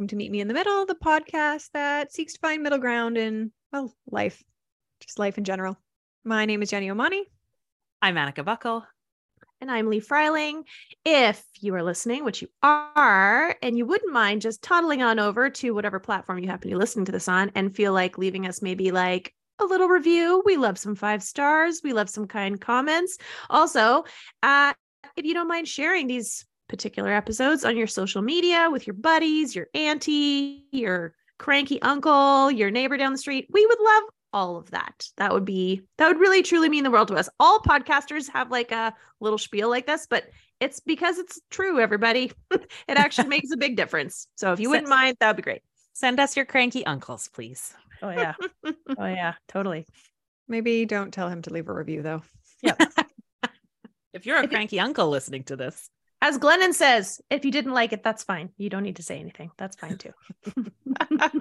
[0.00, 3.18] welcome to Meet Me in the Middle, the podcast that seeks to find middle ground
[3.18, 4.42] in, well, life,
[5.00, 5.76] just life in general.
[6.24, 7.24] My name is Jenny Omani.
[8.00, 8.82] I'm Annika Buckle.
[9.60, 10.64] And I'm Lee Freiling.
[11.04, 15.50] If you are listening, which you are, and you wouldn't mind just toddling on over
[15.50, 18.46] to whatever platform you happen to be listening to this on and feel like leaving
[18.46, 20.42] us maybe like a little review.
[20.46, 21.82] We love some five stars.
[21.84, 23.18] We love some kind comments.
[23.50, 24.04] Also,
[24.42, 24.72] uh,
[25.14, 29.54] if you don't mind sharing these particular episodes on your social media with your buddies,
[29.54, 34.02] your auntie, your cranky uncle, your neighbor down the street, we would love
[34.32, 35.08] all of that.
[35.16, 37.28] That would be that would really truly mean the world to us.
[37.40, 40.24] All podcasters have like a little spiel like this, but
[40.60, 42.30] it's because it's true, everybody.
[42.52, 44.28] it actually makes a big difference.
[44.36, 45.62] So if you wouldn't mind, that would be great.
[45.92, 47.74] Send us your cranky uncles, please.
[48.00, 48.34] Oh yeah.
[48.64, 49.86] oh yeah, totally.
[50.46, 52.22] Maybe don't tell him to leave a review though.
[52.62, 52.76] Yeah.
[54.12, 55.90] if you're a cranky uncle listening to this.
[56.22, 58.50] As Glennon says, if you didn't like it, that's fine.
[58.58, 59.50] You don't need to say anything.
[59.56, 60.12] That's fine too.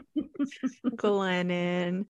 [0.96, 2.06] Glennon.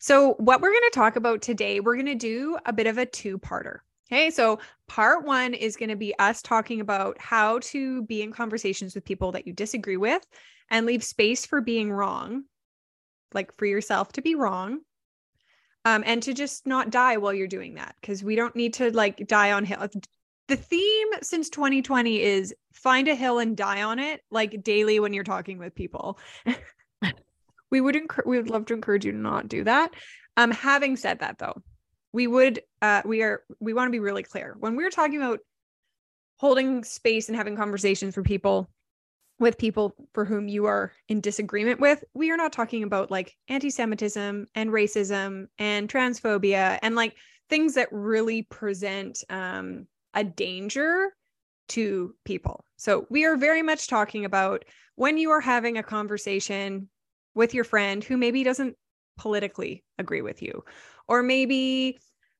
[0.00, 2.98] So, what we're going to talk about today, we're going to do a bit of
[2.98, 3.78] a two parter.
[4.10, 4.30] Okay.
[4.30, 8.94] So, part one is going to be us talking about how to be in conversations
[8.94, 10.26] with people that you disagree with
[10.70, 12.44] and leave space for being wrong,
[13.32, 14.80] like for yourself to be wrong.
[15.84, 18.90] Um, and to just not die while you're doing that because we don't need to
[18.90, 19.86] like die on hill.
[20.48, 25.12] The theme since 2020 is find a hill and die on it like daily when
[25.12, 26.18] you're talking with people.
[27.70, 29.92] we would enc- we would love to encourage you to not do that.
[30.36, 31.60] Um, having said that, though,
[32.12, 35.40] we would uh, we are we want to be really clear when we're talking about
[36.38, 38.70] holding space and having conversations for people
[39.38, 43.36] with people for whom you are in disagreement with, we are not talking about like
[43.48, 47.16] anti-Semitism and racism and transphobia and like
[47.50, 49.86] things that really present um,
[50.16, 51.12] a danger
[51.68, 52.64] to people.
[52.76, 54.64] So we are very much talking about
[54.96, 56.88] when you are having a conversation
[57.34, 58.76] with your friend who maybe doesn't
[59.18, 60.64] politically agree with you
[61.06, 61.98] or maybe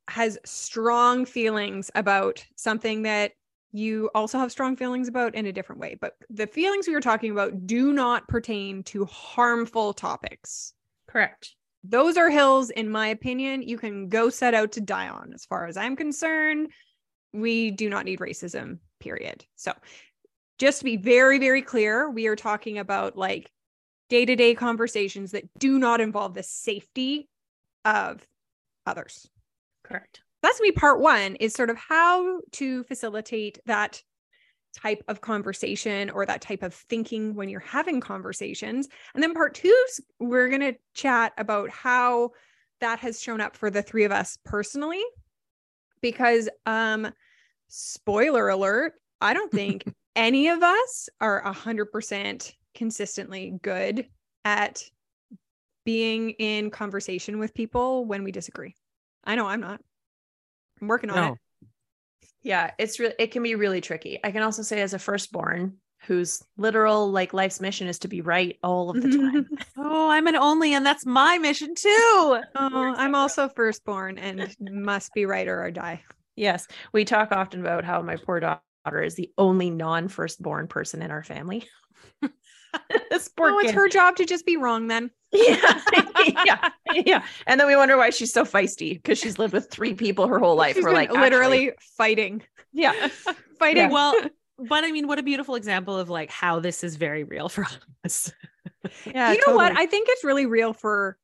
[0.08, 3.32] has strong feelings about something that
[3.72, 5.96] you also have strong feelings about in a different way.
[6.00, 10.72] But the feelings we were talking about do not pertain to harmful topics.
[11.08, 11.54] Correct.
[11.84, 15.32] Those are hills, in my opinion, you can go set out to die on.
[15.34, 16.70] As far as I'm concerned,
[17.36, 19.44] we do not need racism, period.
[19.56, 19.72] So,
[20.58, 23.50] just to be very, very clear, we are talking about like
[24.08, 27.28] day to day conversations that do not involve the safety
[27.84, 28.26] of
[28.86, 29.28] others.
[29.84, 30.22] Correct.
[30.42, 30.72] That's me.
[30.72, 34.02] Part one is sort of how to facilitate that
[34.76, 38.88] type of conversation or that type of thinking when you're having conversations.
[39.14, 39.86] And then part two,
[40.20, 42.30] we're going to chat about how
[42.80, 45.02] that has shown up for the three of us personally.
[46.02, 47.10] Because, um,
[47.68, 49.84] spoiler alert, I don't think
[50.16, 54.06] any of us are 100% consistently good
[54.44, 54.82] at
[55.84, 58.74] being in conversation with people when we disagree.
[59.24, 59.80] I know I'm not.
[60.80, 61.32] I'm working on no.
[61.32, 61.38] it.
[62.42, 64.20] Yeah, it's really it can be really tricky.
[64.22, 68.20] I can also say as a firstborn whose literal like life's mission is to be
[68.20, 69.48] right all of the time.
[69.76, 71.88] oh, I'm an only and that's my mission too.
[72.54, 76.02] Oh, I'm also firstborn and must be right or I die.
[76.36, 81.10] Yes, we talk often about how my poor daughter is the only non-firstborn person in
[81.10, 81.66] our family.
[83.10, 83.66] this poor oh, kid.
[83.66, 85.10] it's her job to just be wrong then.
[85.32, 85.80] Yeah.
[86.46, 86.70] yeah.
[87.04, 87.22] Yeah.
[87.46, 90.38] And then we wonder why she's so feisty because she's lived with three people her
[90.38, 90.76] whole life.
[90.76, 92.42] She's We're like literally actually, fighting.
[92.72, 93.08] Yeah.
[93.58, 93.84] fighting.
[93.84, 93.90] Yeah.
[93.90, 94.14] Well,
[94.58, 97.66] but I mean, what a beautiful example of like how this is very real for
[98.04, 98.32] us.
[99.04, 99.32] yeah.
[99.32, 99.56] You know totally.
[99.56, 99.78] what?
[99.78, 101.18] I think it's really real for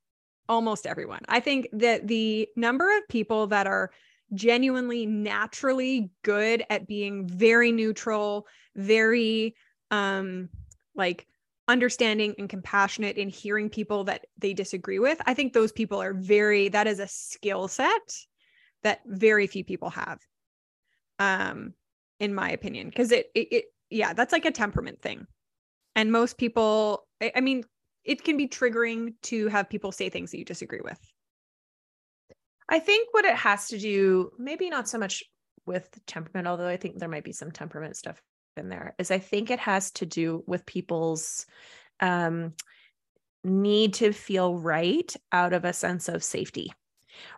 [0.49, 1.23] almost everyone.
[1.29, 3.91] I think that the number of people that are
[4.35, 9.55] genuinely naturally good at being very neutral, very
[9.91, 10.49] um
[10.95, 11.27] like
[11.69, 15.21] understanding and compassionate in hearing people that they disagree with.
[15.27, 18.17] I think those people are very that is a skill set
[18.83, 20.19] that very few people have
[21.19, 21.75] um
[22.21, 22.89] in my opinion.
[22.89, 25.27] Because it, it, it yeah that's like a temperament thing.
[25.95, 27.65] And most people I, I mean
[28.05, 30.99] it can be triggering to have people say things that you disagree with
[32.73, 35.23] i think what it has to do maybe not so much
[35.65, 38.21] with temperament although i think there might be some temperament stuff
[38.57, 41.47] in there is I think it has to do with people's
[42.01, 42.55] um,
[43.45, 46.73] need to feel right out of a sense of safety.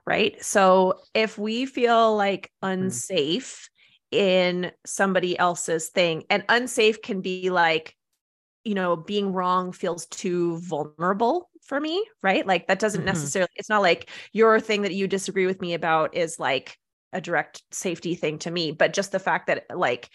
[0.06, 0.42] Right.
[0.44, 2.84] So if we feel like mm-hmm.
[2.84, 3.68] unsafe
[4.12, 4.18] mm.
[4.18, 7.96] in somebody else's thing, and unsafe can be like,
[8.62, 12.46] you know, being wrong feels too vulnerable for me, right?
[12.46, 13.06] Like that doesn't mm-hmm.
[13.06, 16.76] necessarily, it's not like your thing that you disagree with me about is like
[17.12, 20.10] a direct safety thing to me, but just the fact that like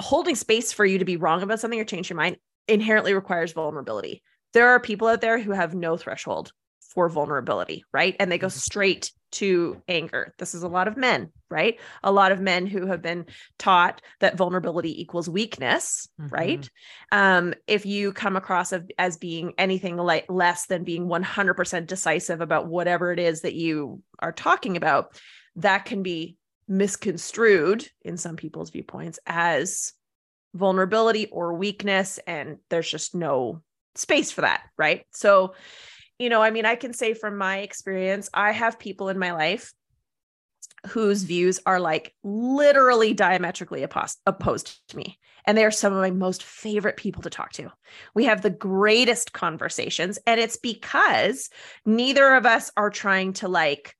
[0.00, 2.36] holding space for you to be wrong about something or change your mind
[2.68, 4.22] inherently requires vulnerability.
[4.52, 8.16] There are people out there who have no threshold for vulnerability, right?
[8.18, 10.34] And they go straight to anger.
[10.38, 11.78] This is a lot of men, right?
[12.02, 13.26] A lot of men who have been
[13.58, 16.32] taught that vulnerability equals weakness, Mhm.
[16.32, 16.70] right?
[17.12, 22.40] Um, if you come across of, as being anything like less than being 100% decisive
[22.40, 25.20] about whatever it is that you are talking about,
[25.56, 26.36] that can be
[26.68, 29.92] misconstrued in some people's viewpoints as
[30.54, 32.18] vulnerability or weakness.
[32.26, 33.62] And there's just no
[33.94, 35.04] space for that, right?
[35.12, 35.54] So,
[36.20, 39.32] you know, I mean, I can say from my experience, I have people in my
[39.32, 39.72] life
[40.88, 45.18] whose views are like literally diametrically opposed to me.
[45.46, 47.72] And they are some of my most favorite people to talk to.
[48.14, 50.18] We have the greatest conversations.
[50.26, 51.48] And it's because
[51.86, 53.96] neither of us are trying to like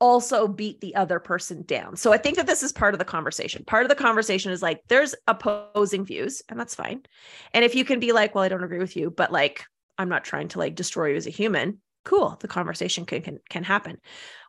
[0.00, 1.96] also beat the other person down.
[1.96, 3.64] So I think that this is part of the conversation.
[3.66, 7.02] Part of the conversation is like there's opposing views, and that's fine.
[7.52, 9.66] And if you can be like, well, I don't agree with you, but like
[9.98, 12.36] I'm not trying to like destroy you as a human, cool.
[12.40, 13.98] The conversation can can, can happen.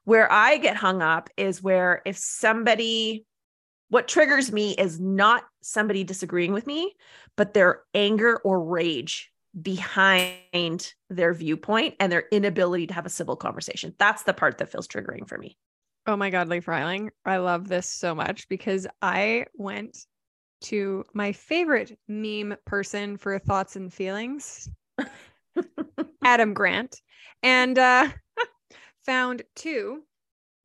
[0.04, 3.26] Where I get hung up is where if somebody
[3.90, 6.96] what triggers me is not somebody disagreeing with me,
[7.36, 13.36] but their anger or rage behind their viewpoint and their inability to have a civil
[13.36, 13.96] conversation.
[13.98, 15.58] That's the part that feels triggering for me.
[16.06, 17.12] Oh my God, Lee Freiling.
[17.26, 20.06] I love this so much because I went
[20.62, 24.70] to my favorite meme person for thoughts and feelings,
[26.24, 27.02] Adam Grant,
[27.44, 28.08] and uh,
[29.06, 30.04] found two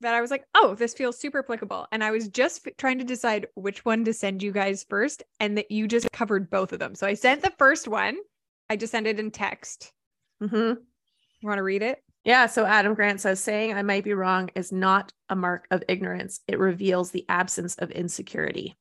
[0.00, 1.87] that I was like, oh, this feels super applicable.
[1.91, 5.23] And I was just f- trying to decide which one to send you guys first,
[5.41, 6.94] and that you just covered both of them.
[6.94, 8.17] So I sent the first one,
[8.69, 9.93] I just sent it in text.
[10.43, 10.81] Mm-hmm.
[11.40, 12.02] You want to read it?
[12.25, 12.47] Yeah.
[12.47, 16.40] So Adam Grant says saying I might be wrong is not a mark of ignorance.
[16.49, 18.76] It reveals the absence of insecurity.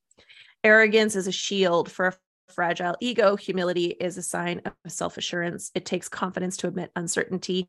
[0.62, 2.14] Arrogance is a shield for a
[2.48, 3.36] fragile ego.
[3.36, 5.70] Humility is a sign of self assurance.
[5.74, 7.68] It takes confidence to admit uncertainty.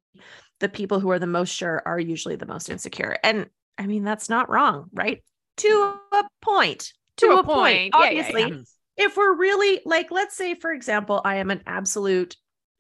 [0.59, 3.17] The people who are the most sure are usually the most insecure.
[3.23, 5.23] And I mean, that's not wrong, right?
[5.57, 6.19] To mm.
[6.19, 6.93] a point.
[7.17, 7.93] To, a, point.
[7.93, 9.05] Yeah, yeah, Obviously, yeah.
[9.05, 12.35] if we're really like, let's say, for example, I am an absolute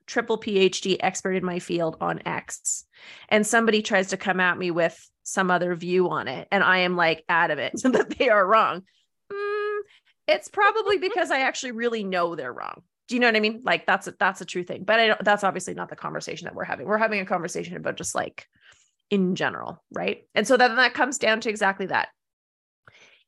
[0.07, 2.85] triple PhD expert in my field on X,
[3.29, 6.79] and somebody tries to come at me with some other view on it, and I
[6.79, 8.83] am like adamant that they are wrong.
[10.27, 12.81] It's probably because I actually really know they're wrong.
[13.07, 13.61] Do you know what I mean?
[13.63, 16.45] Like that's a, that's a true thing, but I don't, that's obviously not the conversation
[16.45, 16.87] that we're having.
[16.87, 18.47] We're having a conversation about just like
[19.11, 20.23] in general, right?
[20.33, 22.09] And so then that comes down to exactly that.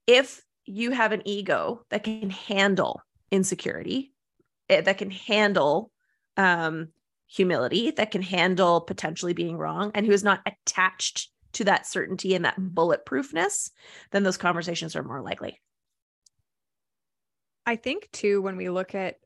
[0.07, 3.01] If you have an ego that can handle
[3.31, 4.13] insecurity,
[4.69, 5.91] eh, that can handle
[6.37, 6.89] um,
[7.27, 12.35] humility, that can handle potentially being wrong, and who is not attached to that certainty
[12.35, 13.71] and that bulletproofness,
[14.11, 15.59] then those conversations are more likely.
[17.67, 19.17] I think too, when we look at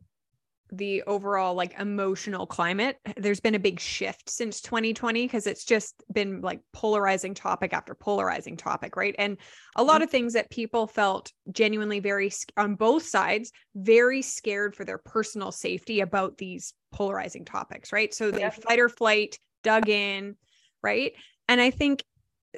[0.71, 6.03] the overall like emotional climate, there's been a big shift since 2020 because it's just
[6.11, 9.13] been like polarizing topic after polarizing topic, right?
[9.19, 9.37] And
[9.75, 10.03] a lot mm-hmm.
[10.03, 15.51] of things that people felt genuinely very on both sides, very scared for their personal
[15.51, 18.11] safety about these polarizing topics, right?
[18.11, 20.35] So they fight or flight, dug in,
[20.81, 21.13] right?
[21.47, 22.03] And I think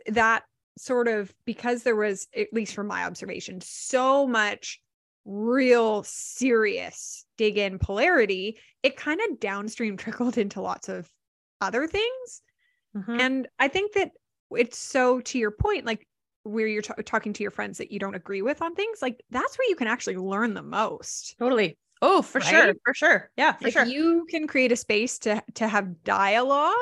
[0.08, 0.44] that
[0.78, 4.80] sort of because there was, at least from my observation, so much
[5.25, 11.10] real serious dig in polarity, it kind of downstream trickled into lots of
[11.62, 12.42] other things.
[12.96, 13.20] Mhm.
[13.20, 14.12] And I think that
[14.51, 16.08] it's so to your point, like
[16.44, 19.22] where you're ta- talking to your friends that you don't agree with on things, like
[19.32, 21.36] that's where you can actually learn the most.
[21.39, 21.77] Totally.
[22.01, 22.74] Oh, for sure.
[22.84, 23.32] For sure.
[23.38, 23.86] Yeah, for if sure.
[23.86, 26.75] you can create a space to to have dialogue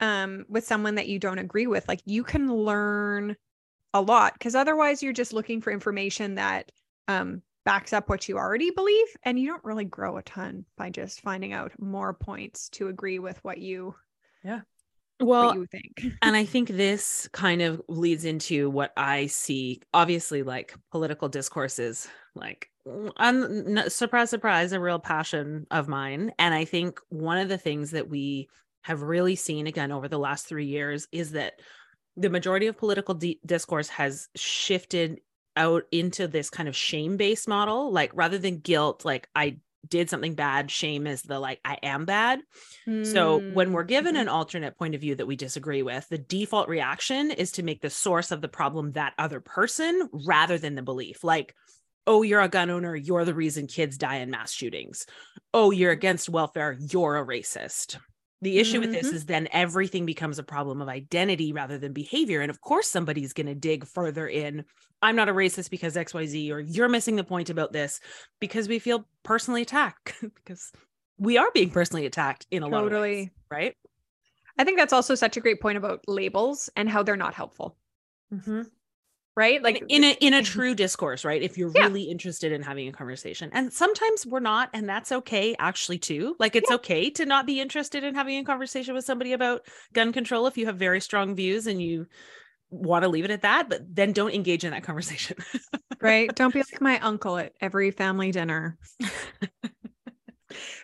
[0.00, 3.36] um with someone that you don't agree with, like you can learn
[3.92, 6.72] a lot because otherwise you're just looking for information that
[7.06, 10.90] um backs up what you already believe and you don't really grow a ton by
[10.90, 13.94] just finding out more points to agree with what you
[15.18, 16.02] what Well, you think.
[16.22, 19.82] and I think this kind of leads into what I see.
[19.94, 22.68] Obviously, like political discourses, like
[23.18, 26.32] I'm n- surprise, surprise, a real passion of mine.
[26.40, 28.48] And I think one of the things that we
[28.82, 31.60] have really seen again over the last three years is that
[32.16, 35.20] the majority of political di- discourse has shifted
[35.56, 37.90] out into this kind of shame based model.
[37.92, 42.04] Like rather than guilt, like I did something bad, shame is the like I am
[42.04, 42.40] bad.
[43.02, 44.20] So when we're given Mhm.
[44.22, 47.80] an alternate point of view that we disagree with, the default reaction is to make
[47.80, 51.24] the source of the problem that other person rather than the belief.
[51.24, 51.54] Like,
[52.06, 55.06] oh, you're a gun owner, you're the reason kids die in mass shootings.
[55.54, 57.98] Oh, you're against welfare, you're a racist.
[58.42, 62.40] The issue with this is then everything becomes a problem of identity rather than behavior.
[62.40, 64.64] And of course, somebody's going to dig further in.
[65.02, 68.00] I'm not a racist because XYZ, or you're missing the point about this
[68.40, 70.72] because we feel personally attacked because
[71.18, 73.30] we are being personally attacked in a lot of ways, Totally.
[73.50, 73.74] right?
[74.58, 77.76] I think that's also such a great point about labels and how they're not helpful,
[78.32, 78.70] Mhm.
[79.36, 79.62] Right?
[79.62, 80.44] Like in a in a mm-hmm.
[80.44, 81.42] true discourse, right?
[81.42, 81.84] If you're Yeah.
[81.84, 83.50] really interested in having a conversation.
[83.52, 86.36] And sometimes we're not, and that's okay actually too.
[86.38, 90.12] Like it's okay to not be interested in having a conversation with somebody about gun
[90.12, 92.06] control if you have very strong views and you
[92.70, 95.36] want to leave it at that, but then don't engage in that conversation.
[96.00, 96.34] right?
[96.34, 98.78] Don't be like my uncle at every family dinner.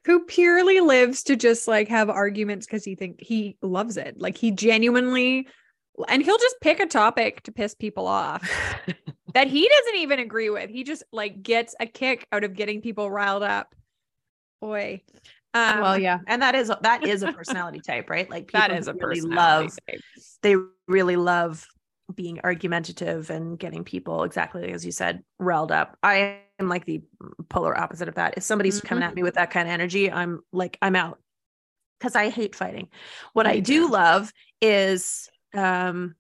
[0.05, 4.21] Who purely lives to just like have arguments because he think he loves it.
[4.21, 5.49] Like he genuinely
[6.09, 8.43] and he'll just pick a topic to piss people off
[9.35, 10.71] that he doesn't even agree with.
[10.71, 13.75] He just like gets a kick out of getting people riled up.
[14.61, 15.03] Boy.
[15.55, 18.29] Um, well, yeah, and that is that is a personality type, right?
[18.29, 20.01] Like people that is a who really personality love type.
[20.43, 21.67] they really love
[22.15, 25.97] being argumentative and getting people exactly as you said riled up.
[26.03, 27.03] I am like the
[27.49, 28.35] polar opposite of that.
[28.37, 29.09] If somebody's coming Mm-hmm.
[29.11, 31.19] at me with that kind of energy, I'm like I'm out
[31.99, 32.89] because I hate fighting.
[33.33, 36.15] What Me I do love is um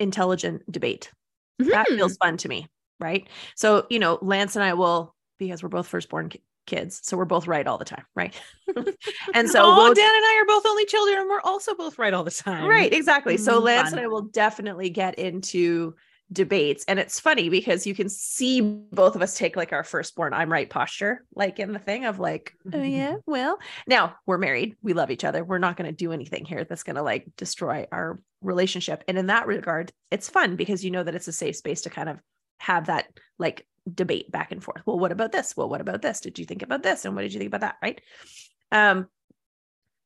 [0.00, 1.12] intelligent debate.
[1.58, 1.96] That Mhm.
[1.96, 2.66] feels fun to me,
[3.00, 3.28] right?
[3.56, 7.24] So, you know, Lance and I will because we're both firstborn ki- kids, so we're
[7.24, 8.34] both right all the time, right?
[9.34, 11.98] and so oh, we'll Dan and I are both only children, and we're also both
[11.98, 12.68] right all the time.
[12.68, 13.36] Right, exactly.
[13.36, 13.98] So Mm, Lance fun.
[13.98, 15.94] and I will definitely get into
[16.34, 16.84] debates.
[16.86, 20.52] And it's funny because you can see both of us take like our firstborn I'm
[20.52, 24.76] right posture, like in the thing of like, oh yeah, well, now we're married.
[24.82, 25.44] We love each other.
[25.44, 29.04] We're not going to do anything here that's going to like destroy our relationship.
[29.08, 31.90] And in that regard, it's fun because you know that it's a safe space to
[31.90, 32.18] kind of
[32.58, 33.06] have that
[33.38, 34.82] like debate back and forth.
[34.84, 35.56] Well, what about this?
[35.56, 36.20] Well, what about this?
[36.20, 37.04] Did you think about this?
[37.04, 37.76] And what did you think about that?
[37.82, 38.00] Right.
[38.72, 39.06] Um,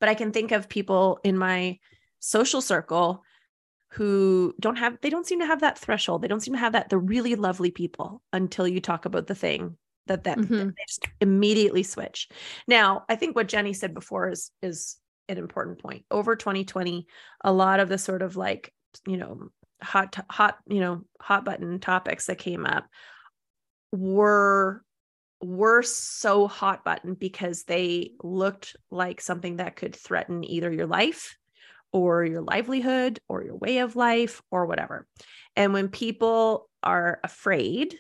[0.01, 1.79] but I can think of people in my
[2.21, 3.25] social circle
[3.91, 6.23] who don't have they don't seem to have that threshold.
[6.23, 9.35] They don't seem to have that the really lovely people until you talk about the
[9.35, 9.77] thing
[10.07, 10.75] that that, Mhm.
[10.77, 12.29] they just immediately switch.
[12.67, 16.05] Now i think what jenny said before is is an important point.
[16.11, 17.07] Over 2020
[17.45, 18.73] a lot of the sort of like
[19.07, 19.51] you know
[19.83, 22.87] hot hot you know hot button topics that came up
[23.93, 24.83] were
[25.41, 31.38] were so hot button because they looked like something that could threaten either your life
[31.93, 35.07] or your livelihood or your way of life or whatever.
[35.57, 37.97] And when people are afraid,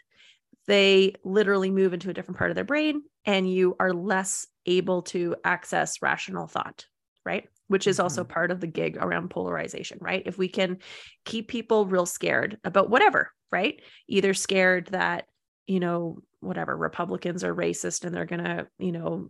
[0.66, 5.02] they literally move into a different part of their brain and you are less able
[5.02, 6.87] to access rational thought,
[7.25, 7.49] right?
[7.68, 8.33] Which is also mm-hmm.
[8.33, 10.23] part of the gig around polarization, right?
[10.26, 10.78] If we can
[11.25, 13.80] keep people real scared about whatever, right?
[14.09, 15.25] Either scared that,
[15.66, 19.28] you know, whatever Republicans are racist and they're going to, you know,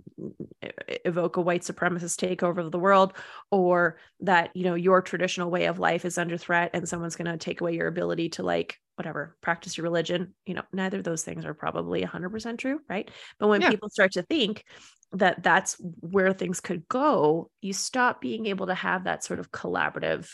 [1.05, 3.15] evoke a white supremacist takeover of the world,
[3.51, 7.31] or that, you know, your traditional way of life is under threat and someone's going
[7.31, 10.35] to take away your ability to like, whatever, practice your religion.
[10.45, 13.11] You know, neither of those things are probably 100% true, right?
[13.39, 13.71] But when Yeah.
[13.71, 14.65] people start to think
[15.13, 19.51] that that's where things could go, you stop being able to have that sort of
[19.51, 20.29] collaborative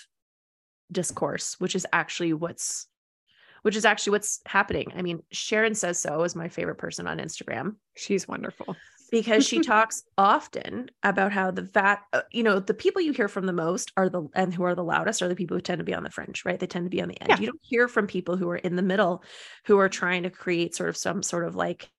[0.91, 2.89] discourse, which is actually what's
[3.65, 4.93] which is actually what's happening.
[4.95, 8.77] I mean, Sharon says so is my favorite person on Instagram She's wonderful.
[9.11, 13.27] because she talks often about how the vat, uh, you know, the people you hear
[13.27, 15.79] from the most are the and who are the loudest are the people who tend
[15.79, 16.61] to be on the fringe, right?
[16.61, 17.31] They tend to be on the end.
[17.31, 17.41] Yeah.
[17.41, 19.25] You don't hear from people who are in the middle,
[19.65, 21.91] who are trying to create sort of some sort of like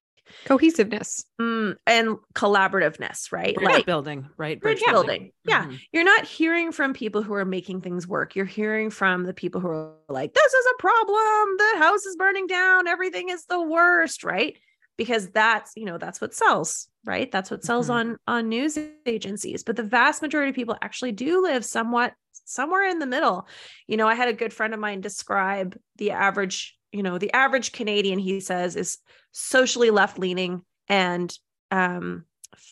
[0.44, 1.24] Cohesiveness.
[1.40, 3.54] mm, and collaborativeness, right?
[3.54, 4.60] Bridge like building, right?
[4.60, 5.32] bridge building.
[5.44, 5.66] Yeah.
[5.66, 5.80] Mhm.
[5.92, 8.34] You're not hearing from people who are making things work.
[8.36, 11.56] You're hearing from the people who are like, this is a problem.
[11.58, 12.86] The house is burning down.
[12.88, 14.56] Everything is the worst, right?
[14.96, 17.30] Because that's, you know, that's what sells, right?
[17.30, 17.94] That's what sells Mhm.
[17.94, 19.62] on on news agencies.
[19.62, 22.14] But the vast majority of people actually do live somewhat
[22.44, 23.46] somewhere in the middle.
[23.86, 27.32] You know, I had a good friend of mine describe the average, you know, the
[27.32, 28.98] average Canadian, he says, is
[29.32, 31.36] socially left leaning and
[31.70, 32.24] um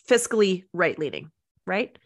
[0.09, 1.31] fiscally right leaning,
[1.65, 1.97] right?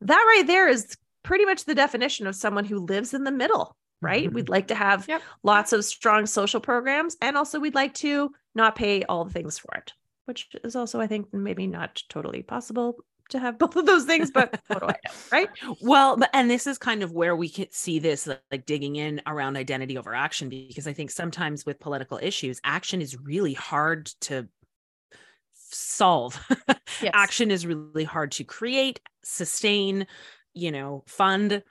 [0.00, 3.76] That right there is pretty much the definition of someone who lives in the middle,
[4.00, 4.28] right?
[4.30, 4.32] Mhm.
[4.32, 5.22] We'd like to have Yep.
[5.42, 9.58] lots of strong social programs and also we'd like to not pay all the things
[9.58, 9.92] for it,
[10.26, 14.30] which is also I think maybe not totally possible to have both of those things,
[14.30, 15.48] but what do I know, right?
[15.80, 18.96] Well, but and this is kind of where we can see this like, like digging
[18.96, 23.54] in around identity over action because I think sometimes with political issues, action is really
[23.54, 24.48] hard to
[25.54, 26.38] solve.
[27.00, 27.12] Yes.
[27.14, 30.08] action is really hard to create, sustain,
[30.52, 31.62] you know, fund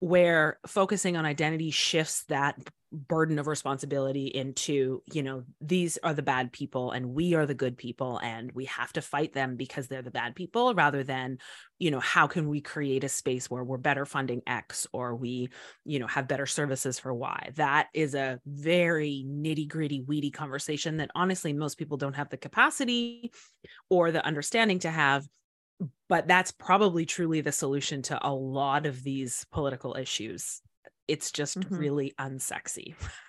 [0.00, 2.58] where focusing on identity shifts that
[2.92, 7.54] burden of responsibility into, you know, these are the bad people and we are the
[7.54, 11.38] good people and we have to fight them because they're the bad people rather than,
[11.78, 15.48] you know, how can we create a space where we're better funding X or we,
[15.84, 17.50] you know, have better services for Y.
[17.54, 23.32] That is a very nitty-gritty, weedy conversation that honestly most people don't have the capacity
[23.88, 25.26] or the understanding to have
[26.08, 30.60] but that's probably truly the solution to a lot of these political issues.
[31.08, 31.78] It's just Mhm.
[31.78, 32.94] really unsexy.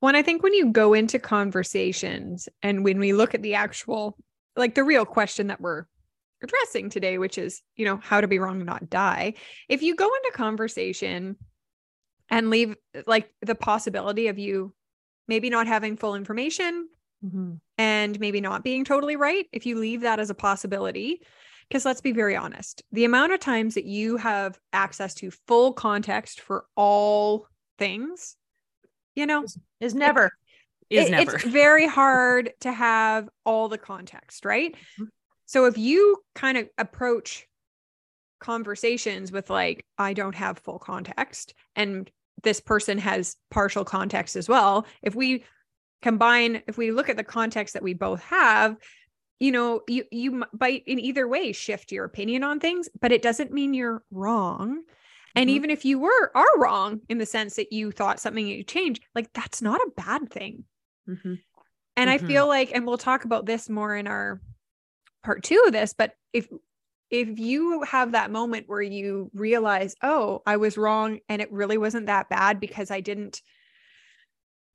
[0.00, 4.18] When I think when you go into conversations and when we look at the actual,
[4.54, 5.86] like the real question that we're
[6.42, 9.32] addressing today, which is, you know, how to be wrong and not die.
[9.70, 11.36] If you go into conversation
[12.28, 12.76] and leave
[13.06, 14.74] like the possibility of you
[15.28, 16.88] maybe not having full information
[17.24, 17.60] Mhm.
[17.78, 21.22] and maybe not being totally right, if you leave that as a possibility,
[21.68, 25.72] because let's be very honest, the amount of times that you have access to full
[25.72, 28.36] context for all things,
[29.14, 29.44] you know,
[29.80, 30.32] Is never.
[30.90, 31.34] Is it- never.
[31.36, 34.74] It's very hard to have all the context, right?
[34.98, 35.08] Mhm.
[35.46, 37.46] So if you kind of approach
[38.40, 42.10] conversations with like, I don't have full context, and
[42.42, 45.44] this person has partial context as well, if we
[46.02, 48.76] combine, if we look at the context that we both have,
[49.40, 53.22] you know, you you might in either way shift your opinion on things, but it
[53.22, 54.82] doesn't mean you're wrong.
[55.34, 55.50] And Mhm.
[55.50, 59.04] even if you were are wrong in the sense that you thought something you changed,
[59.14, 60.64] like that's not a bad thing.
[61.06, 61.42] Mhm.
[61.96, 62.18] And I Mhm.
[62.18, 64.40] feel like, and we'll talk about this more in our
[65.24, 66.48] part two of this, but if
[67.10, 71.78] if you have that moment where you realize, oh, I was wrong and it really
[71.78, 73.42] wasn't that bad because I didn't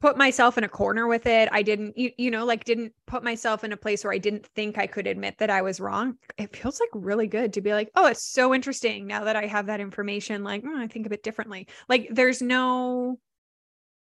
[0.01, 1.47] put myself in a corner with it.
[1.51, 4.47] I didn't, you, you know, like didn't put myself in a place where I didn't
[4.47, 6.17] think I could admit that I was wrong.
[6.37, 9.45] It feels like really good to be like, oh, it's so interesting now that I
[9.45, 10.43] have that information.
[10.43, 11.67] Like, "Hmm, I think a bit differently.
[11.87, 13.19] Like, there's no,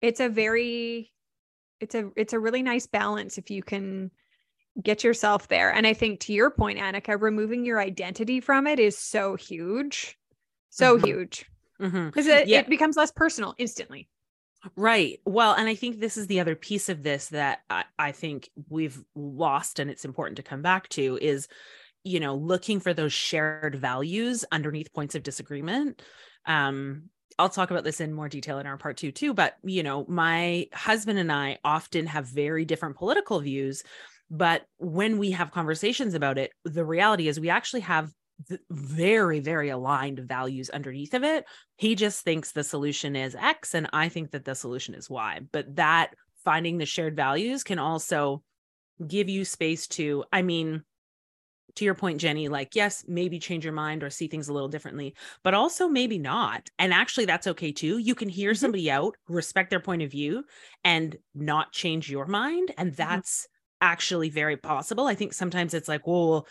[0.00, 1.12] it's a very,
[1.78, 4.10] it's a, it's a really nice balance if you can
[4.82, 5.70] get yourself there.
[5.70, 10.16] And I think to your point, Annika, removing your identity from it is so huge.
[10.70, 11.04] So Mhm.
[11.04, 11.46] huge
[11.78, 12.60] because it, Yeah.
[12.60, 14.08] it becomes less personal instantly.
[14.76, 15.18] Right.
[15.24, 18.48] Well, and I think this is the other piece of this that I, I think
[18.68, 21.48] we've lost and it's important to come back to is,
[22.04, 26.02] you know, looking for those shared values underneath points of disagreement.
[26.46, 27.04] Um,
[27.38, 29.34] I'll talk about this in more detail in our part two, too.
[29.34, 33.82] But, you know, my husband and I often have very different political views.
[34.30, 38.10] But when we have conversations about it, the reality is we actually have
[38.70, 41.44] very, very aligned values underneath of it
[41.76, 45.40] he just thinks the solution is X and I think that the solution is Y.
[45.52, 46.14] But that
[46.44, 48.42] finding the shared values can also
[49.06, 50.84] give you space to, I mean,
[51.76, 54.68] to your point, Jenny, like, yes, maybe change your mind or see things a little
[54.68, 56.68] differently, but also maybe not.
[56.78, 57.96] And actually, that's okay too.
[57.98, 58.56] You can hear Mhm.
[58.56, 60.44] somebody out, respect their point of view,
[60.84, 62.72] and not change your mind.
[62.76, 63.48] And that's
[63.80, 65.06] actually very possible.
[65.06, 66.46] I think sometimes it's like, well,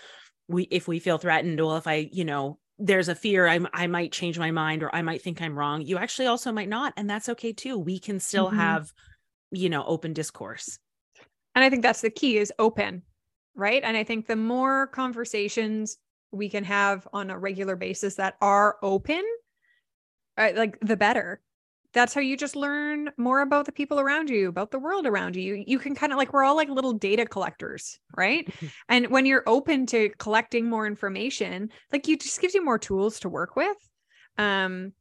[0.51, 3.87] we if we feel threatened, well, if I, you know, there's a fear I'm, I
[3.87, 5.81] might change my mind or I might think I'm wrong.
[5.81, 6.93] You actually also might not.
[6.97, 7.77] And that's okay too.
[7.77, 8.55] We can still Mhm.
[8.55, 8.93] have,
[9.51, 10.79] you know, open discourse.
[11.55, 13.03] And I think that's the key is open,
[13.55, 13.83] right?
[13.83, 15.97] And I think the more conversations
[16.31, 19.23] we can have on a regular basis that are open,
[20.37, 21.41] uh, like the better.
[21.93, 25.35] That's how you just learn more about the people around you, about the world around
[25.35, 25.55] you.
[25.55, 28.47] You, you can kind of like we're all like little data collectors, right?
[28.89, 33.19] and when you're open to collecting more information, like you just gives you more tools
[33.21, 33.77] to work with.
[34.37, 34.93] Um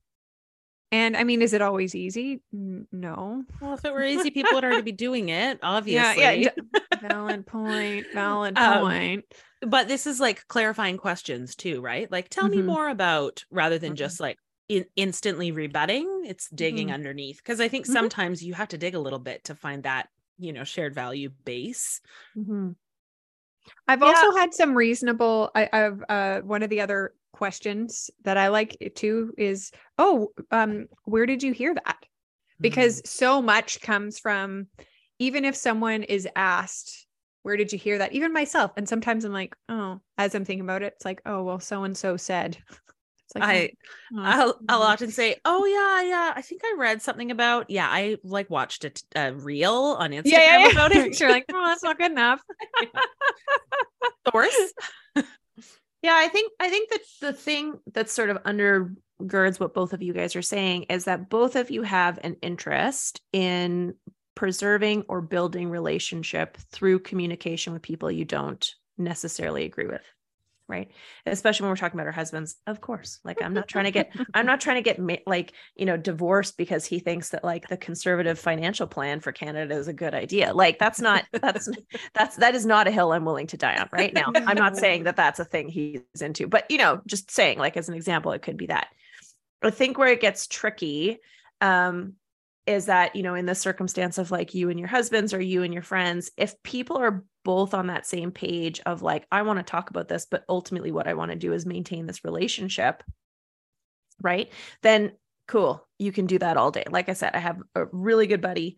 [0.93, 2.43] and I mean, is it always easy?
[2.53, 3.45] No.
[3.61, 6.23] Well, if it were easy, people would already be doing it, obviously.
[6.23, 6.51] Yeah, yeah.
[7.01, 8.09] valid point.
[8.13, 9.25] Valid Um, point.
[9.63, 12.11] but this is like clarifying questions too, right?
[12.11, 12.67] Like, tell me Mhm.
[12.67, 13.97] more about rather than Mhm.
[13.99, 14.39] just like
[14.71, 16.23] in, instantly rebutting.
[16.25, 16.95] It's digging Mhm.
[16.95, 17.93] underneath because I think Mhm.
[17.93, 21.29] sometimes you have to dig a little bit to find that you know shared value
[21.45, 22.01] base.
[22.37, 22.77] Mhm.
[23.89, 24.07] I've Yeah.
[24.07, 25.51] also had some reasonable.
[25.55, 30.87] I, I've uh, one of the other questions that I like too is, oh, um,
[31.05, 31.99] where did you hear that?
[32.61, 34.67] Because so much comes from,
[35.19, 37.07] even if someone is asked,
[37.43, 38.13] where did you hear that?
[38.13, 41.43] Even myself, and sometimes I'm like, oh, as I'm thinking about it, it's like, oh,
[41.43, 42.59] well, so and so said.
[43.35, 43.71] Like, I
[44.15, 47.89] oh, I'll I'll often say, "Oh yeah, yeah, I think I read something about yeah,
[47.89, 50.71] I like watched a reel on Instagram yeah, yeah, yeah.
[50.71, 52.43] about it." You're like, oh, that's not good enough.
[54.31, 54.73] source.
[56.03, 60.01] Yeah, I think I think that the thing that's sort of undergirds what both of
[60.01, 63.93] you guys are saying is that both of you have an interest in
[64.35, 70.01] preserving or building relationship through communication with people you don't necessarily agree with.
[70.71, 70.91] Right.
[71.27, 72.57] Especially when we're talking about our husbands.
[72.67, 73.21] Of course.
[73.25, 75.97] Like I'm not trying to get I'm not trying to get ma- like, you know,
[75.97, 80.15] divorced because he thinks that like the conservative financial plan for Canada is a good
[80.15, 80.55] idea.
[80.55, 81.69] Like that's not that's
[82.15, 84.33] that's that is not a hill I'm willing to die on right now.
[84.35, 87.77] I'm not saying that that's a thing he's into, but you know, just saying like
[87.77, 88.89] as an example, it could be that.
[89.63, 91.19] I think where it gets tricky
[91.61, 92.15] um,
[92.71, 95.63] is that you know in the circumstance of like you and your husbands or you
[95.63, 99.59] and your friends if people are both on that same page of like i want
[99.59, 103.03] to talk about this but ultimately what i want to do is maintain this relationship
[104.23, 104.51] right?
[104.83, 105.13] Then
[105.47, 106.85] cool you can do that all day.
[106.89, 108.77] Like i said i have a really good buddy.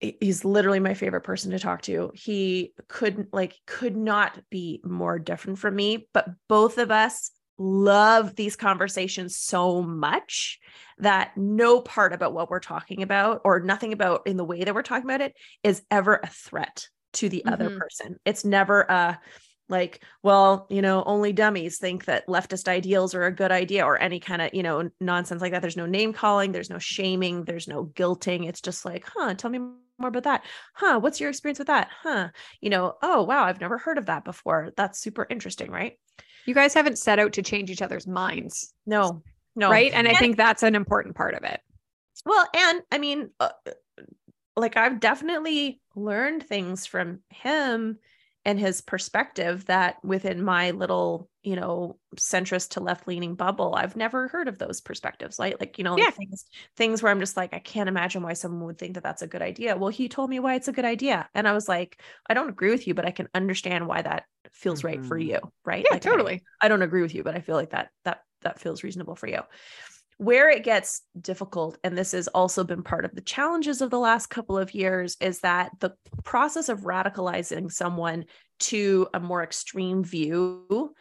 [0.00, 2.10] He's literally my favorite person to talk to.
[2.14, 7.30] He couldn't like could not be more different from me but both of us
[7.62, 10.58] love these conversations so much
[10.98, 14.74] that no part about what we're talking about or nothing about in the way that
[14.74, 17.52] we're talking about it is ever a threat to the mm-hmm.
[17.52, 18.16] other person.
[18.24, 19.20] It's never a
[19.68, 23.98] like well you know only dummies think that leftist ideals are a good idea or
[23.98, 25.62] any kind of you know nonsense like that.
[25.62, 28.48] There's no name calling there's no shaming there's no guilting.
[28.48, 30.44] It's just like huh tell me more about that.
[30.74, 31.88] Huh what's your experience with that?
[32.02, 32.28] Huh
[32.60, 34.72] you know oh wow i've never heard of that before.
[34.76, 35.96] That's super interesting right
[36.46, 38.74] you guys haven't set out to change each other's minds.
[38.86, 39.22] No
[39.54, 39.70] no.
[39.70, 39.92] Right?
[39.92, 41.60] And, and i think that's an important part of it.
[42.24, 43.50] Well and i mean uh,
[44.56, 47.98] like i've definitely learned things from him
[48.44, 53.96] and his perspective that within my little you know centrist to left leaning bubble i've
[53.96, 56.10] never heard of those perspectives like like you know yeah.
[56.10, 56.44] things
[56.76, 59.26] things where i'm just like i can't imagine why someone would think that that's a
[59.26, 62.00] good idea well he told me why it's a good idea and i was like
[62.28, 64.88] i don't agree with you but i can understand why that feels mm-hmm.
[64.88, 65.30] right for mm-hmm.
[65.30, 67.70] you right yeah like, totally I, I don't agree with you but i feel like
[67.70, 69.40] that that that feels reasonable for you
[70.22, 73.98] where it gets difficult and this has also been part of the challenges of the
[73.98, 78.24] last couple of years is that the process of radicalizing someone
[78.60, 80.94] to a more extreme view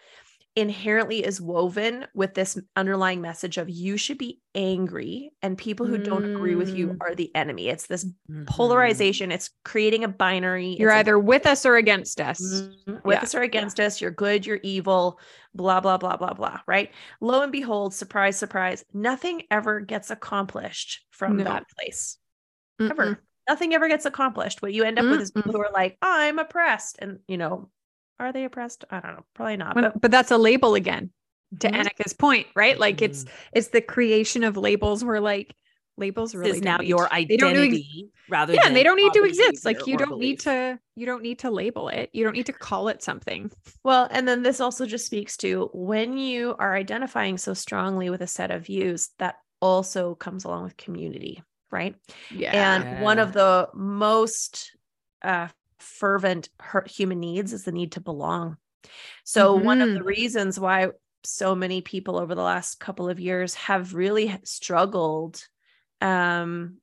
[0.56, 5.98] inherently is woven with this underlying message of you should be angry and people who
[5.98, 6.04] mm.
[6.04, 6.98] don't agree with you mm.
[7.00, 8.44] are the enemy it's this mm-hmm.
[8.44, 12.96] polarization it's creating a binary you're it's either with us or against us mm-hmm.
[13.06, 13.22] with yeah.
[13.22, 13.86] us or against yeah.
[13.86, 15.18] us you're good you're evil
[15.56, 21.06] blah blah blah blah blah right lo and behold surprise surprise nothing ever gets accomplished
[21.12, 21.46] from no.
[21.46, 22.18] that place
[22.82, 22.92] Mm-mm.
[22.92, 25.12] ever nothing ever gets accomplished what you end up Mm-mm.
[25.12, 27.70] with is people who are like i'm oppressed and you know
[28.21, 28.86] are they oppressed?
[28.89, 29.25] I don't know.
[29.34, 29.75] Probably not.
[29.75, 31.12] But, but that's a label again
[31.60, 31.81] to mm-hmm.
[31.81, 32.79] Annika's point, right?
[32.79, 33.05] Like mm-hmm.
[33.05, 35.55] it's it's the creation of labels where like
[35.97, 39.65] labels really is now your identity ex- rather yeah, they don't need to exist.
[39.65, 40.21] Like you don't belief.
[40.21, 42.10] need to you don't need to label it.
[42.13, 43.51] You don't need to call it something.
[43.84, 48.21] Well, and then this also just speaks to when you are identifying so strongly with
[48.21, 51.95] a set of views, that also comes along with community, right?
[52.34, 52.75] Yeah.
[52.75, 54.71] And one of the most
[55.21, 55.49] uh,
[55.82, 56.50] fervent
[56.86, 58.58] human needs is the need to belong.
[59.24, 59.65] So, mm-hmm.
[59.65, 60.08] one of the mm-hmm.
[60.08, 60.89] reasons why
[61.24, 65.46] so many people over the last couple of years have really struggled
[66.02, 66.78] um,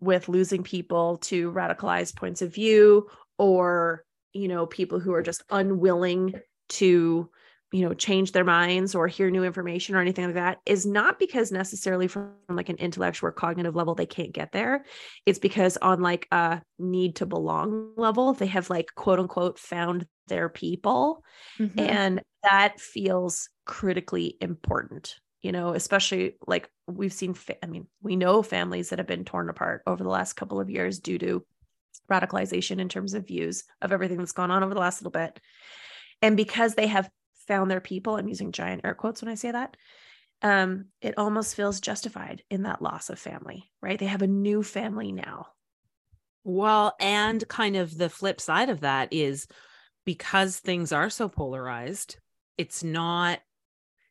[0.00, 5.42] with losing people to radicalized points of view or, you know, people who are just
[5.50, 6.34] unwilling
[6.68, 7.30] to
[7.72, 11.18] you know change their minds or hear new information or anything like that is not
[11.18, 14.84] because necessarily from like an intellectual or cognitive level they can't get there.
[15.24, 20.06] It's because on like a need to belong level they have like quote unquote found
[20.28, 21.22] their people.
[21.58, 21.78] Mm-hmm.
[21.78, 28.14] and that feels critically important you know especially like we've seen fa- i mean we
[28.14, 31.44] know families that have been torn apart over the last couple of years due to
[32.10, 35.40] radicalization in terms of views of everything that's gone on over the last little bit.
[36.22, 37.10] And because they have
[37.46, 39.76] found their people i'm using giant air quotes when i say that
[40.42, 43.98] um, it almost feels justified in that loss of family right?
[43.98, 45.46] They have a new family now.
[46.44, 49.46] Well and kind of the flip side of that is
[50.04, 52.18] because things are so polarized
[52.56, 53.40] it's not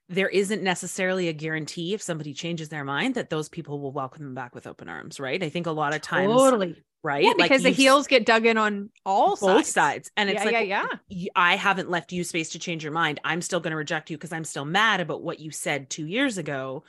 [0.08, 4.24] there isn't necessarily a guarantee if somebody changes their mind that those people will welcome
[4.24, 5.42] them back with open arms right?
[5.42, 7.24] I think a lot of times totally right?
[7.24, 9.72] Yeah, because like the heels get dug in on all both sides.
[9.72, 10.12] sides.
[10.18, 11.30] And it's yeah, like, yeah, yeah.
[11.36, 13.22] I haven't left you space to change your mind.
[13.24, 16.08] I'm still going to reject you because I'm still mad about what you said two
[16.08, 16.84] years ago.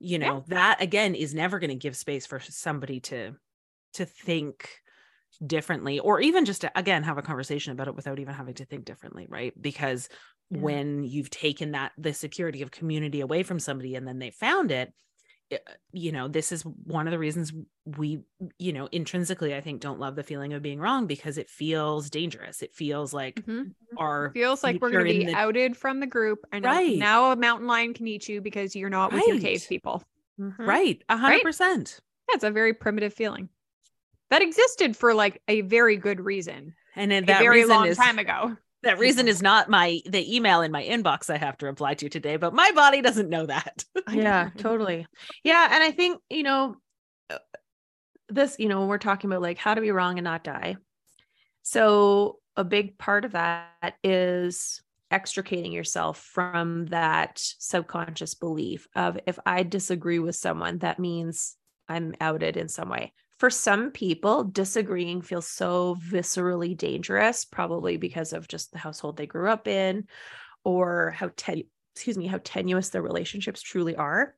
[0.00, 0.54] You know, yeah.
[0.56, 3.34] that again is never going to give space for somebody to
[3.94, 4.70] to think
[5.46, 8.64] differently or even just to again have a conversation about it without even having to
[8.64, 10.08] think differently right because
[10.50, 10.58] yeah.
[10.58, 14.72] when you've taken that the security of community away from somebody and then they found
[14.72, 14.92] it
[15.92, 17.54] you know this is one of the reasons
[17.96, 18.20] we
[18.58, 22.10] you know intrinsically i think don't love the feeling of being wrong because it feels
[22.10, 22.62] dangerous.
[22.62, 23.70] It feels like mm-hmm.
[23.96, 25.34] our it feels like we're going to be the...
[25.34, 26.44] outed from the group.
[26.52, 26.98] And right.
[26.98, 29.22] now a mountain lion can eat you because you're not right.
[29.24, 30.02] with your cave people.
[30.40, 30.68] Mm-hmm.
[30.68, 31.02] right.
[31.08, 32.00] A hundred percent.
[32.00, 33.48] Yeah it's a very primitive feeling.
[34.30, 36.74] That existed for like a very good reason.
[36.94, 40.62] And then that very long is, time ago that reason is not my the email
[40.62, 43.84] in my inbox I have to reply to today, but my body doesn't know that.
[44.12, 45.06] yeah, totally.
[45.42, 46.76] Yeah, and I think, you know,
[47.28, 47.38] uh,
[48.28, 50.76] this, you know, we're talking about like how to be wrong and not die.
[51.62, 59.38] So, a big part of that is extricating yourself from that subconscious belief of if
[59.46, 61.56] I disagree with someone, that means
[61.88, 63.12] I'm outed in some way.
[63.38, 69.26] For some people, disagreeing feels so viscerally dangerous, probably because of just the household they
[69.26, 70.08] grew up in
[70.64, 71.62] or how ten
[71.94, 74.34] excuse me, how tenuous their relationships truly are.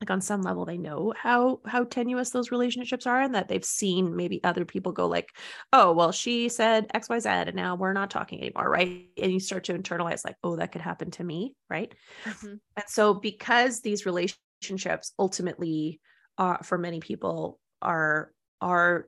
[0.00, 3.64] Like on some level they know how how tenuous those relationships are and that they've
[3.64, 5.28] seen maybe other people go like
[5.72, 9.08] oh well she said xyz and now we're not talking anymore right?
[9.20, 11.92] And you start to internalize like oh that could happen to me right?
[12.24, 12.46] Mm-hmm.
[12.76, 16.00] and so because these relationships ultimately
[16.38, 19.06] uh, for many people are are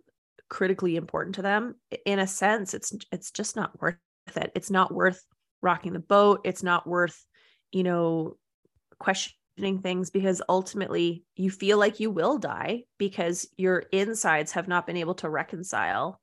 [0.48, 3.96] critically important to them in a sense it's it's just not worth
[4.36, 4.52] it.
[4.54, 5.24] It's not worth
[5.62, 6.40] rocking the boat.
[6.44, 7.24] It's not worth
[7.72, 8.36] you know
[8.98, 14.86] questioning things because ultimately you feel like you will die because your insides have not
[14.86, 16.20] been able to reconcile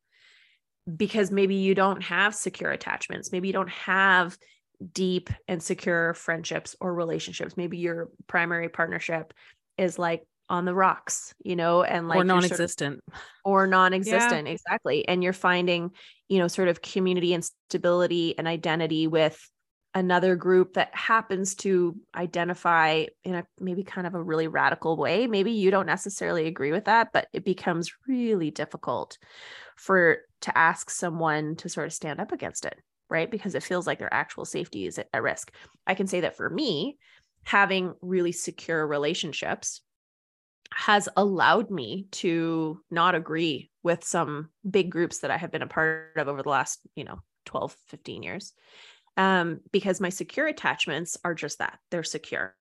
[0.96, 3.32] because maybe you don't have secure attachments.
[3.32, 4.38] Maybe you don't have
[4.94, 7.58] deep and secure friendships or relationships.
[7.58, 9.34] Maybe your primary partnership
[9.78, 14.48] is like on the rocks you know and like or non-existent sort of, or non-existent
[14.48, 14.54] yeah.
[14.54, 15.92] exactly and you're finding
[16.30, 19.50] you know sort of community and stability and identity with
[19.98, 25.26] another group that happens to identify in a maybe kind of a really radical way.
[25.26, 29.18] Maybe you don't necessarily agree with that, but it becomes really difficult
[29.76, 32.78] for to ask someone to sort of stand up against it,
[33.10, 33.30] right?
[33.32, 35.52] Because it feels like their actual safety is at risk.
[35.88, 36.98] I can say that for me,
[37.44, 39.82] having really secure relationships
[40.72, 45.68] has allowed me to not agree with some big groups that I have been a
[45.68, 48.54] part of over the last, you know, 12, 15 years
[49.18, 52.56] um, because my secure attachments are just that they're secure.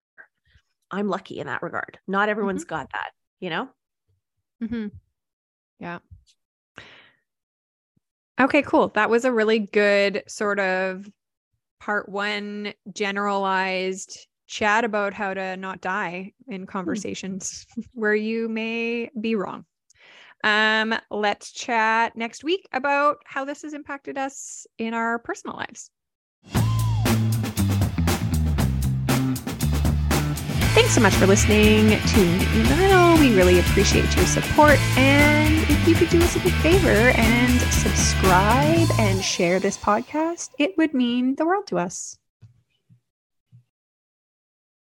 [0.91, 1.99] I'm lucky in that regard.
[2.07, 2.75] Not everyone's mm-hmm.
[2.75, 3.69] got that, you know?
[4.63, 4.87] Mm-hmm.
[5.81, 5.99] Yeah.
[8.41, 8.89] Okay, cool.
[8.89, 11.07] That was a really good sort of
[11.81, 16.67] part one generalized chat about how to not die in hmm.
[16.67, 19.65] conversations where you may be wrong.
[20.45, 25.91] Um, let's chat next week about how this has impacted us in our personal lives.
[30.77, 34.79] Thanks so much for listening to Meet We really appreciate your support.
[34.99, 40.51] And if you could do us a big favor and subscribe and share this podcast,
[40.59, 42.19] it would mean the world to us.